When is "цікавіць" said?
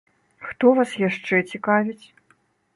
1.53-2.05